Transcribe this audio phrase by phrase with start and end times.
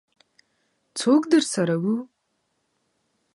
[0.99, 1.95] څوک درسره وو؟